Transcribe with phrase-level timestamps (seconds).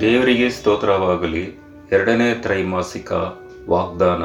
[0.00, 1.60] ದೇವರಿಗೆ ಸ್ತೋತ್ರವಾಗಲಿ.
[1.92, 3.12] ಎರಡನೇ ತ್ರೈಮಾಸಿಕ
[3.70, 4.22] ವಾಗ್ದಾನ.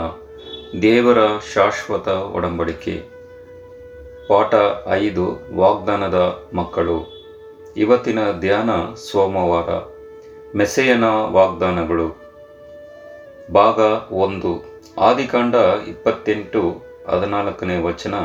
[0.79, 1.18] ದೇವರ
[1.54, 3.04] ಶಾಶ್ವತ ಒಡಂಬಡಿಕೆ.
[4.28, 4.56] ಪಾಠ
[4.90, 7.26] ಐದು, ವಾಗ್ದಾನದ ಮಕ್ಕಳು.
[7.78, 9.70] ಇವತ್ತಿನ ಧ್ಯಾನ ಸೋಮವಾರ.
[10.58, 12.08] ಮೆಸೆಯನ ವಾಗ್ದಾನಗಳು.
[13.54, 13.79] ಭಾಗ
[14.13, 15.56] ಒಂದು, ಆದಿಕಾಂಡ
[15.88, 18.16] ಇಪ್ಪತ್ತೆಂಟು ಹದಿನಾಲ್ಕನೇ ವಚನ,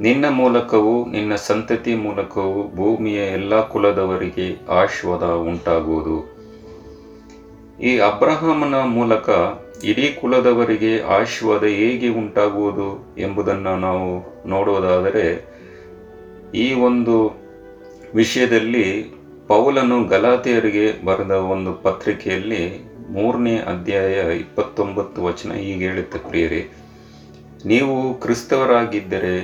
[0.00, 6.16] ನಿನ್ನ ಮೂಲಕವೂ ನಿನ್ನ ಸಂತತಿ ಮೂಲಕವೂ ಭೂಮಿಯ ಎಲ್ಲ ಕುಲದವರಿಗೆ ಆಶೀರ್ವಾದ ಉಂಟಾಗುವುದು.
[7.82, 9.28] ಈ ಅಬ್ರಹಾಮನ ಮೂಲಕ
[9.84, 14.08] ಇಡೀ ಕುಲದವರಿಗೆ ಆಶೀರ್ವಾದ ಹೇಗೆ ಉಂಟಾಗುವುದು ಎಂಬುದನ್ನು ನಾವು
[14.48, 15.26] ನೋಡುವುದಾದರೆ,
[16.54, 17.16] ಈ ಒಂದು
[18.14, 18.86] ವಿಷಯದಲ್ಲಿ
[19.48, 22.62] ಪೌಲನು ಗಲಾತಿಯರಿಗೆ ಬರೆದ ಒಂದು ಪತ್ರಿಕೆಯಲ್ಲಿ
[23.10, 26.62] ಮೂರನೇ ಅಧ್ಯಾಯ ಇಪ್ಪತ್ತೊಂಬತ್ತು ವಚನ ಹೀಗೆ ಹೇಳುತ್ತೆ, ಪ್ರಿಯರೇ
[27.64, 29.34] ನೀವು ಕ್ರಿಸ್ತವರಾಗಿದ್ದರೆ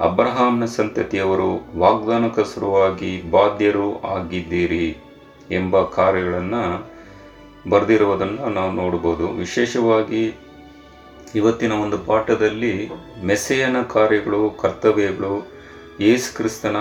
[0.00, 4.96] ಅಬ್ರಹಾಂನ ಸಂತತಿಯವರು ವಾಗ್ದಾನಕಸರವಾಗಿ ಬಾಧ್ಯರು ಆಗಿದ್ದೀರಿ
[5.50, 6.62] ಎಂಬ ಕಾರ್ಯಗಳನ್ನು
[7.70, 10.34] ಬರೆದಿರುವುದನ್ನು ನಾವು ನೋಡ್ಬೋದು ವಿಶೇಷವಾಗಿ
[11.34, 12.90] ಇವತ್ತಿನ ಒಂದು ಪಾಠದಲ್ಲಿ
[13.24, 15.34] ಮೆಸೆಯನ ಕಾರ್ಯಗಳು, ಕರ್ತವ್ಯಗಳು,
[16.00, 16.76] ಯೇಸು ಕ್ರಿಸ್ತನ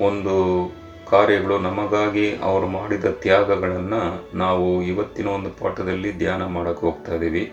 [0.00, 0.36] ಒಂದು
[1.10, 4.02] ಕಾರ್ಯಗಳು, ನಮಗಾಗಿ ಅವರು ಮಾಡಿದ ತ್ಯಾಗಗಳನ್ನು
[4.34, 7.52] ನಾವು ಇವತ್ತಿನ ಒಂದು ಪಾಠದಲ್ಲಿ ಧ್ಯಾನ ಮಾಡಕ್ಕೆ ಹೋಗ್ತಾ ಇದ್ದೀವಿ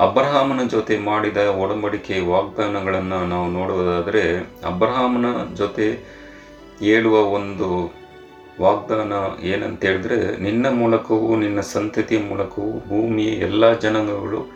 [0.00, 5.92] ಅಬ್ರಹಾಮನ ಜೊತೆ ಮಾಡಿದ ಒಡಂಬಡಿಕೆ ವಾಗ್ದಾನಗಳನ್ನು ನಾವು ನೋಡುವುದಾದರೆ, ಅಬ್ರಹಾಮನ ಜೊತೆ
[6.80, 7.94] ಹೇಳುವ ಒಂದು
[8.60, 14.52] ವಾಗ್ದಾನ ಏನಂತ ಹೇಳಿದ್ರೆ ನಿನ್ನ ಮೂಲಕವೂ ನಿನ್ನ ಸಂತತಿಯ ಮೂಲಕವೂ ಭೂಮಿಯ ಎಲ್ಲ ಜನಾಂಗಗಳು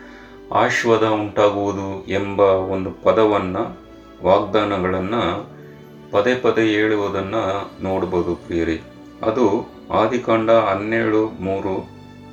[0.53, 3.79] ಆಶೀರ್ವಾದ ಉಂಟಾಗುವುದು ಎಂಬ ಒಂದು ಪದವನ್ನು,
[4.23, 5.49] ವಾಗ್ದಾನಗಳನ್ನು
[6.11, 8.81] ಪದೇ ಪದೇ ಹೇಳುವುದನ್ನು ನೋಡ್ಬೋದು ಪ್ರಿಯರಿ.
[9.21, 11.89] ಅದು ಆದಿಕಾಂಡ ಹನ್ನೆರಡು ಮೂರು,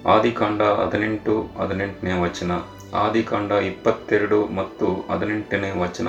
[0.08, 2.50] ಆದಿಕಾಂಡ ಹದಿನೆಂಟು, ಹದಿನೆಂಟನೇ ವಚನ.
[2.94, 6.08] ಆದಿಕಾಂಡ ಇಪ್ಪತ್ತೆರಡು ಮತ್ತು ಹದಿನೆಂಟನೇ ವಚನ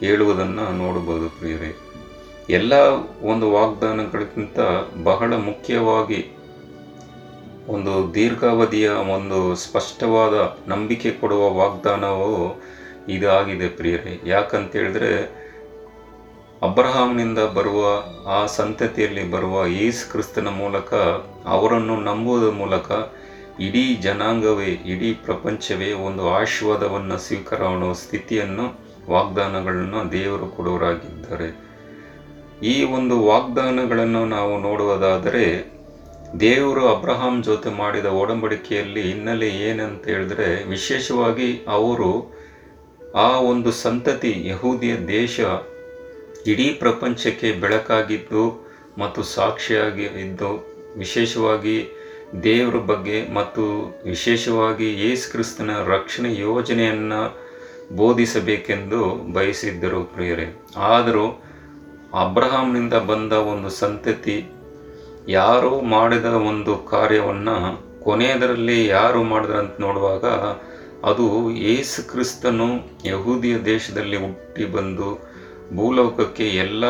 [0.00, 1.76] ಹೇಳುವುದನ್ನು ನೋಡಬಹುದು ಪ್ರಿಯರೇ.
[2.50, 2.72] ಎಲ್ಲ
[3.22, 4.58] ಒಂದು ವಾಗ್ದಾನಗಳಿಗಿಂತ
[5.02, 6.30] ಬಹಳ ಮುಖ್ಯವಾಗಿ
[7.68, 12.60] ಒಂದು ದೀರ್ಘಾವಧಿಯ ಒಂದು ಸ್ಪಷ್ಟವಾದ ನಂಬಿಕೆ ಕೊಡುವ ವಾಗ್ದಾನವು
[13.08, 14.20] ಇದಾಗಿದೆ ಪ್ರಿಯರೇ.
[14.26, 15.46] ಯಾಕಂತ ಹೇಳಿದ್ರೆ
[16.62, 20.94] ಅಬ್ರಹಾಂನಿಂದ ಬರುವ ಆ ಸಂತತಿಯಲ್ಲಿ ಬರುವ ಯೇಸು ಕ್ರಿಸ್ತನ ಮೂಲಕ,
[21.46, 22.92] ಅವರನ್ನು ನಂಬುವುದರ ಮೂಲಕ
[23.58, 28.66] ಇಡೀ ಜನಾಂಗವೇ, ಇಡೀ ಪ್ರಪಂಚವೇ ಒಂದು ಆಶೀರ್ವಾದವನ್ನು ಸ್ವೀಕಾರ ಮಾಡುವ ಸ್ಥಿತಿಯನ್ನು,
[29.10, 31.48] ವಾಗ್ದಾನಗಳನ್ನು ದೇವರು ಕೊಡುವರಾಗಿದ್ದಾರೆ
[32.62, 35.76] ಈ ಒಂದು ವಾಗ್ದಾನಗಳನ್ನು ನಾವು ನೋಡುವುದಾದರೆ,
[36.40, 42.10] ದೇವರು ಅಬ್ರಹಾಂ ಜೊತೆ ಮಾಡಿದ ಒಡಂಬಡಿಕೆಯಲ್ಲಿ ಹಿನ್ನೆಲೆ ಏನಂತ ಹೇಳಿದ್ರೆ, ವಿಶೇಷವಾಗಿ ಅವರು
[43.14, 45.40] ಆ ಒಂದು ಸಂತತಿ, ಯಹೂದಿಯ ದೇಶ
[46.46, 48.44] ಇಡೀ ಪ್ರಪಂಚಕ್ಕೆ ಬೆಳಕಾಗಿದ್ದು
[48.98, 50.50] ಮತ್ತು ಸಾಕ್ಷಿಯಾಗಿ ಇದ್ದು,
[50.96, 52.05] ವಿಶೇಷವಾಗಿ
[52.42, 53.62] ದೇವರ ಬಗ್ಗೆ ಮತ್ತು
[54.04, 57.38] ವಿಶೇಷವಾಗಿ ಯೇಸು ಕ್ರಿಸ್ತನ ರಕ್ಷಣೆ ಯೋಜನೆಯನ್ನು
[57.96, 60.62] ಬೋಧಿಸಬೇಕೆಂದು ಬಯಸಿದ್ದರು ಪ್ರಿಯರೇ.
[60.76, 61.26] ಆದರೂ
[62.14, 64.50] ಅಬ್ರಹಾಂನಿಂದ ಬಂದ ಒಂದು ಸಂತತಿ
[65.28, 70.24] ಯಾರು ಮಾಡಿದ ಒಂದು ಕಾರ್ಯವನ್ನು ಕೊನೆಯದರಲ್ಲಿ ಯಾರು ಮಾಡಿದ್ರಂತ ನೋಡುವಾಗ
[71.04, 72.68] ಅದು ಯೇಸು ಕ್ರಿಸ್ತನು
[73.08, 75.08] ಯಹೂದಿಯ ದೇಶದಲ್ಲಿ ಹುಟ್ಟಿ ಬಂದು
[75.76, 76.84] ಭೂಲೋಕಕ್ಕೆ ಎಲ್ಲ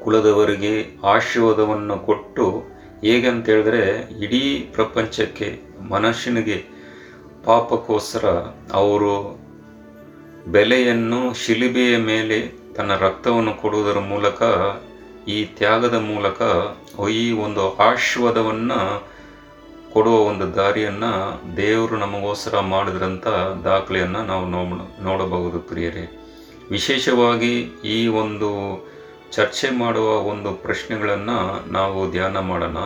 [0.00, 2.63] ಕುಲದವರಿಗೆ ಆಶೀರ್ವಾದವನ್ನು ಕೊಟ್ಟು
[3.04, 3.82] ಹೇಗಂತ ಹೇಳಿದ್ರೆ,
[4.24, 5.60] ಇಡೀ ಪ್ರಪಂಚಕ್ಕೆ,
[5.90, 6.58] ಮನುಷ್ಯನಿಗೆ
[7.44, 8.26] ಪಾಪಕ್ಕೋಸ್ಕರ
[8.72, 9.38] ಅವರು
[10.46, 12.38] ಬೆಲೆಯನ್ನು ಶಿಲುಬೆಯ ಮೇಲೆ
[12.74, 14.42] ತನ್ನ ರಕ್ತವನ್ನು ಕೊಡುವುದರ ಮೂಲಕ,
[15.28, 16.42] ಈ ತ್ಯಾಗದ ಮೂಲಕ,
[17.10, 18.80] ಈ ಒಂದು ಆಶೀರ್ವಾದವನ್ನು
[19.92, 21.12] ಕೊಡುವ ಒಂದು ದಾರಿಯನ್ನು
[21.56, 23.26] ದೇವರು ನಮಗೋಸ್ಕರ ಮಾಡಿದ್ರಂಥ
[23.64, 24.46] ದಾಖಲೆಯನ್ನು ನಾವು
[25.04, 26.04] ನೋಡಬಹುದು ಪ್ರಿಯರೇ.
[26.70, 27.54] ವಿಶೇಷವಾಗಿ
[27.84, 28.50] ಈ ಒಂದು
[29.34, 32.76] ಚರ್ಚೆ ಮಾಡುವ ಒಂದು ಪ್ರಶ್ನೆಗಳನ್ನು ನಾವು ಧ್ಯಾನ ಮಾಡೋಣ.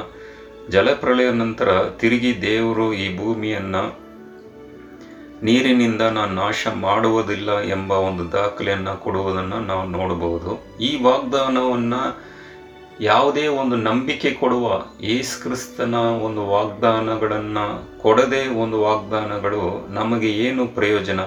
[0.70, 3.82] ಜಲಪ್ರಳಯ ನಂತರ ತಿರುಗಿ ದೇವರು ಈ ಭೂಮಿಯನ್ನು
[5.42, 10.78] ನೀರಿನಿಂದ ನಾನು ನಾಶ ಮಾಡುವುದಿಲ್ಲ ಎಂಬ ಒಂದು ದಾಖಲೆಯನ್ನು ಕೊಡುವುದನ್ನು ನಾವು ನೋಡಬಹುದು.
[10.80, 12.02] ಈ ವಾಗ್ದಾನವನ್ನು
[13.00, 17.66] ಯಾವುದೇ ಒಂದು ನಂಬಿಕೆ ಕೊಡುವ ಯೇಸು ಕ್ರಿಸ್ತನ ಒಂದು ವಾಗ್ದಾನಗಳನ್ನು
[18.02, 21.20] ಕೊಡದೇ ಒಂದು ವಾಗ್ದಾನಗಳು ನಮಗೆ ಏನು ಪ್ರಯೋಜನ?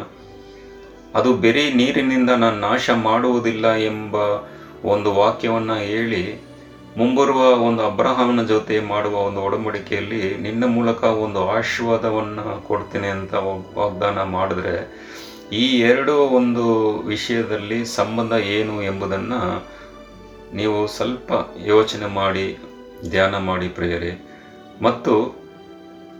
[1.15, 4.15] ಅದು ಬೇರೆ ನೀರಿನಿಂದ ನಾನು ನಾಶ ಮಾಡುವುದಿಲ್ಲ ಎಂಬ
[4.83, 6.51] ಒಂದು ವಾಕ್ಯವನ್ನು ಹೇಳಿ
[6.97, 13.33] ಮುಂಬರುವ ಒಂದು ಅಬ್ರಹಾಮನ ಜೊತೆ ಮಾಡುವ ಒಂದು ಒಡಂಬಡಿಕೆಯಲ್ಲಿ ನಿನ್ನ ಮೂಲಕ ಒಂದು ಆಶೀರ್ವಾದವನ್ನು ಕೊಡ್ತೇನೆ ಅಂತ
[13.77, 15.01] ವಾಗ್ದಾನ ಮಾಡಿದ್ರೆ
[15.53, 19.67] ಈ ಎರಡು ಒಂದು ವಿಷಯದಲ್ಲಿ ಸಂಬಂಧ ಏನು ಎಂಬುದನ್ನು
[20.53, 21.31] ನೀವು ಸ್ವಲ್ಪ
[21.65, 22.57] ಯೋಚನೆ ಮಾಡಿ,
[23.09, 24.27] ಧ್ಯಾನ ಮಾಡಿ ಪ್ರಿಯರೇ.
[24.81, 25.35] ಮತ್ತು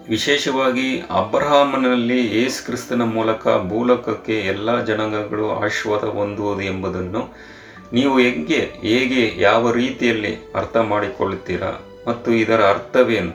[0.10, 7.52] ವಿಶೇಷವಾಗಿ ಅಬ್ರಹಾಮನಲ್ಲಿ ಯೇಸು ಕ್ರಿಸ್ತನ ಮೂಲಕ ಭೂಲೋಕಕ್ಕೆ ಎಲ್ಲ ಜನಾಂಗಗಳು ಆಶೀರ್ವಾದ ಹೊಂದುವುದು ಎಂಬುದನ್ನು
[7.94, 11.72] ನೀವು ಹೆಂಗೆ, ಹೇಗೆ, ಯಾವ ರೀತಿಯಲ್ಲಿ ಅರ್ಥ ಮಾಡಿಕೊಳ್ಳುತ್ತೀರಾ
[12.08, 13.34] ಮತ್ತು ಇದರ ಅರ್ಥವೇನು?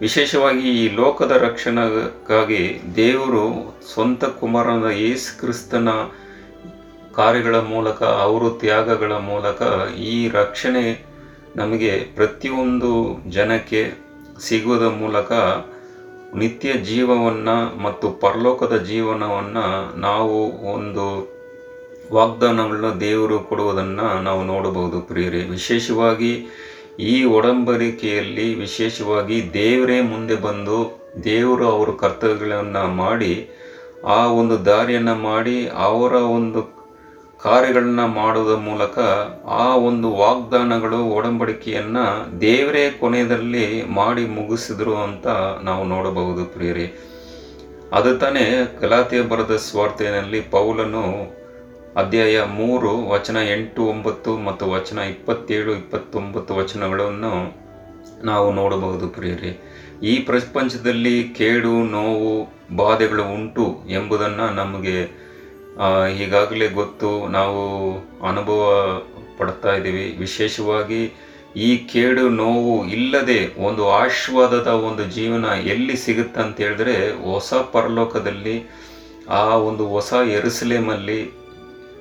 [0.00, 3.44] ವಿಶೇಷವಾಗಿ ಈ ಲೋಕದ ರಕ್ಷಣೆಗಾಗಿ ದೇವರು
[3.92, 5.88] ಸ್ವಂತ ಕುಮಾರನ ಯೇಸು ಕ್ರಿಸ್ತನ
[7.16, 9.62] ಕಾರ್ಯಗಳ ಮೂಲಕ, ಅವರು ತ್ಯಾಗಗಳ ಮೂಲಕ
[10.12, 10.84] ಈ ರಕ್ಷಣೆ
[11.56, 12.90] ನಮಗೆ ಪ್ರತಿಯೊಂದು
[13.30, 13.82] ಜನಕ್ಕೆ
[14.40, 15.32] ಸಿಗೋದ ಮೂಲಕ
[16.34, 19.66] ನಿತ್ಯ ಜೀವವನ್ನು ಮತ್ತು ಪರಲೋಕದ ಜೀವನವನ್ನು
[20.00, 20.36] ನಾವು
[20.72, 21.06] ಒಂದು
[22.10, 25.38] ವಾಗ್ದಾನಗಳನ್ನ ದೇವರು ಕೊಡುವುದನ್ನು ನಾವು ನೋಡಬಹುದು ಪ್ರಿಯರೇ.
[25.38, 26.46] ವಿಶೇಷವಾಗಿ
[26.98, 33.48] ಈ ಒಡಂಬಡಿಕೆಯಲ್ಲಿ ವಿಶೇಷವಾಗಿ ದೇವರೇ ಮುಂದೆ ಬಂದು ದೇವರು ಅವರ ಕರ್ತವ್ಯಗಳನ್ನು ಮಾಡಿ,
[34.06, 36.80] ಆ ಒಂದು ದಾರಿಯನ್ನು ಮಾಡಿ, ಅವರ ಒಂದು
[37.42, 38.98] ಕಾರ್ಯಗಳನ್ನ ಮಾಡುವುದರ ಮೂಲಕ
[39.46, 45.26] ಆ ಒಂದು ವಾಗ್ದಾನಗಳು, ಒಡಂಬಡಿಕೆಯನ್ನು ದೇವರೇ ಕೊನೆಯಲ್ಲಿ ಮಾಡಿ ಮುಗಿಸಿದ್ರು ಅಂತ
[45.62, 46.92] ನಾವು ನೋಡಬಹುದು ಪ್ರಿಯರೇ.
[47.92, 51.39] ಅದು ತಾನೇ ಗಲಾತಿಯ ಬರದ ಸ್ವಾರ್ಥೆಯಲ್ಲಿ ಪೌಲನು
[51.96, 57.60] ಅಧ್ಯಾಯ ಮೂರು, ವಚನ ಎಂಟು, ಒಂಬತ್ತು ಮತ್ತು ವಚನ ಇಪ್ಪತ್ತೇಳು, ಇಪ್ಪತ್ತೊಂಬತ್ತು ವಚನಗಳನ್ನು
[58.24, 59.60] ನಾವು ನೋಡಬಹುದು ಪ್ರಿಯರೇ.
[60.02, 65.30] ಈ ಪ್ರಪಂಚದಲ್ಲಿ ಕೇಡು, ನೋವು, ಬಾಧೆಗಳು ಉಂಟು ಎಂಬುದನ್ನು ನಮಗೆ
[66.24, 67.28] ಈಗಾಗಲೇ ಗೊತ್ತು.
[67.28, 67.96] ನಾವು
[68.28, 68.62] ಅನುಭವ
[69.38, 70.16] ಪಡ್ತಾ ಇದ್ದೀವಿ.
[70.18, 71.12] ವಿಶೇಷವಾಗಿ
[71.56, 78.70] ಈ ಕೇಡು, ನೋವು ಇಲ್ಲದೆ ಒಂದು ಆಶೀರ್ವಾದದ ಒಂದು ಜೀವನ ಎಲ್ಲಿ ಸಿಗುತ್ತೆ ಅಂತ ಹೇಳಿದ್ರೆ ಹೊಸ ಪರಲೋಕದಲ್ಲಿ,
[79.28, 81.39] ಆ ಒಂದು ಹೊಸ ಎರುಸಲೇಮಲ್ಲಿ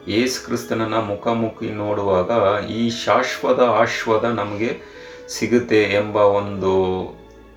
[0.07, 2.31] ಯೇಸು ಕ್ರಿಸ್ತನನ್ನ ಮುಖಾಮುಖಿ ನೋಡುವಾಗ
[2.66, 6.74] ಈ ಶಾಶ್ವತ ಆಶ್ವದ ನಮಗೆ ಸಿಗುತ್ತೆ ಎಂಬ ಒಂದು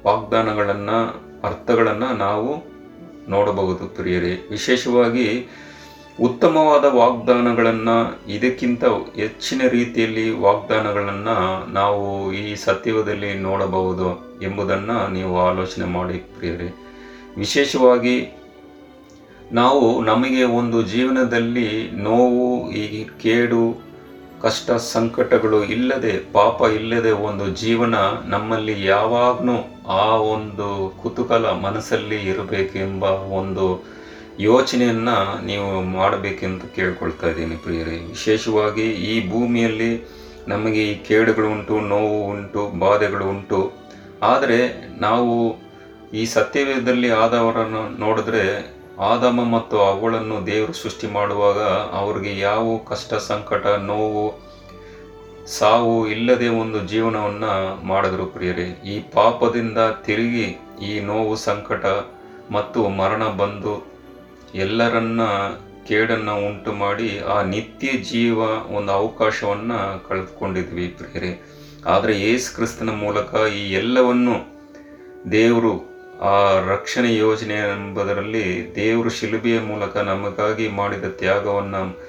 [0.06, 0.98] ವಾಗ್ದಾನಗಳನ್ನು,
[1.44, 2.72] ಅರ್ಥಗಳನ್ನು ನಾವು
[3.30, 4.38] ನೋಡಬಹುದು ಪ್ರಿಯರೇ.
[4.50, 5.48] ವಿಶೇಷವಾಗಿ
[6.20, 8.84] ಉತ್ತಮವಾದ ವಾಗ್ದಾನಗಳನ್ನು, ಇದಕ್ಕಿಂತ
[9.16, 16.74] ಹೆಚ್ಚಿನ ರೀತಿಯಲ್ಲಿ ವಾಗ್ದಾನಗಳನ್ನು ನಾವು ಈ ಸತ್ಯದಲ್ಲಿ ನೋಡಬಹುದು ಎಂಬುದನ್ನು ನೀವು ಆಲೋಚನೆ ಮಾಡಿ ಪ್ರಿಯರೇ.
[17.36, 18.41] ವಿಶೇಷವಾಗಿ
[19.58, 21.70] ನಾವು ನಮಗೆ ಒಂದು ಜೀವನದಲ್ಲಿ
[22.06, 22.46] ನೋವು,
[22.82, 22.84] ಈ
[23.22, 23.64] ಕೇಡು,
[24.44, 27.96] ಕಷ್ಟ, ಸಂಕಟಗಳು ಇಲ್ಲದೆ, ಪಾಪ ಇಲ್ಲದೆ ಒಂದು ಜೀವನ
[28.34, 29.56] ನಮ್ಮಲ್ಲಿ ಯಾವಾಗಲೂ
[30.00, 30.68] ಆ ಒಂದು
[31.02, 33.04] ಕುತೂಹಲ ಮನಸ್ಸಲ್ಲಿ ಇರಬೇಕೆಂಬ
[33.40, 33.66] ಒಂದು
[34.40, 35.68] ಯೋಚನೆಯನ್ನು ನೀವು
[35.98, 37.96] ಮಾಡಬೇಕೆಂದು ಕೇಳ್ಕೊಳ್ತಾ ಇದ್ದೀನಿ ಪ್ರಿಯರೇ.
[38.14, 39.92] ವಿಶೇಷವಾಗಿ ಈ ಭೂಮಿಯಲ್ಲಿ
[40.48, 43.60] ನಮಗೆ ಈ ಕೇಡುಗಳು ಉಂಟು, ನೋವು ಉಂಟು, ಬಾಧೆಗಳು ಉಂಟು.
[44.32, 44.60] ಆದರೆ
[45.00, 45.32] ನಾವು
[46.20, 48.44] ಈ ಸತ್ಯವೇದದಲ್ಲಿ ಆದವರನ್ನು ನೋಡಿದ್ರೆ
[49.02, 51.60] ಆದಮ ಮತ್ತು ಅವಳನ್ನು ದೇವರು ಸೃಷ್ಟಿ ಮಾಡುವಾಗ
[52.00, 54.24] ಅವ್ರಿಗೆ ಯಾವ ಕಷ್ಟ, ಸಂಕಟ, ನೋವು,
[55.58, 57.52] ಸಾವು ಇಲ್ಲದೆ ಒಂದು ಜೀವನವನ್ನು
[57.86, 58.66] ಮಾಡಿದ್ರು ಪ್ರಿಯರೇ.
[58.92, 60.48] ಈ ಪಾಪದಿಂದ ತಿರುಗಿ
[60.88, 61.84] ಈ ನೋವು, ಸಂಕಟ
[62.56, 63.74] ಮತ್ತು ಮರಣ ಬಂದು
[64.54, 65.22] ಎಲ್ಲರನ್ನ
[65.88, 68.38] ಕೇಡನ್ನು ಉಂಟು ಮಾಡಿ ಆ ನಿತ್ಯ ಜೀವ
[68.76, 69.78] ಒಂದು ಅವಕಾಶವನ್ನು
[70.08, 71.32] ಕಳೆದುಕೊಂಡಿದ್ವಿ ಪ್ರಿಯರೇ.
[71.86, 74.36] ಆದರೆ ಯೇಸು ಕ್ರಿಸ್ತನ ಮೂಲಕ ಈ ಎಲ್ಲವನ್ನು
[75.30, 75.72] ದೇವರು
[76.22, 82.00] ಆ ರಕ್ಷಣೆ ಯೋಜನೆ ಎಂಬುದರಲ್ಲಿ ದೇವರು ಶಿಲುಬೆಯ ಮೂಲಕ ನಮಗಾಗಿ ಮಾಡಿದ ತ್ಯಾಗವನ್ನು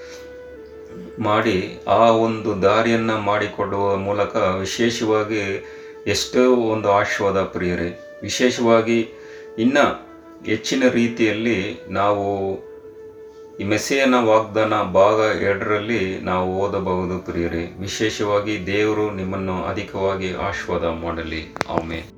[1.19, 5.65] ಮಾಡಿ ಆ ಒಂದು ದಾರಿಯನ್ನು ಮಾಡಿಕೊಡುವ ಮೂಲಕ ವಿಶೇಷವಾಗಿ
[6.07, 8.19] ಎಷ್ಟೋ ಒಂದು ಆಶೀರ್ವಾದ ಪ್ರಿಯರೇ.
[8.21, 8.99] ವಿಶೇಷವಾಗಿ
[9.57, 9.85] ಇನ್ನು
[10.45, 12.57] ಹೆಚ್ಚಿನ ರೀತಿಯಲ್ಲಿ ನಾವು
[13.57, 17.75] ಈ ಮೆಸೆಯನ ವಾಗ್ದಾನ ಭಾಗ ಎರಡರಲ್ಲಿ ನಾವು ಓದಬಹುದು ಪ್ರಿಯರೇ.
[17.79, 21.55] ವಿಶೇಷವಾಗಿ ದೇವರು ನಿಮ್ಮನ್ನು ಅಧಿಕವಾಗಿ ಆಶೀರ್ವಾದ ಮಾಡಲಿ.
[21.69, 22.12] ಆಮೇಲೆ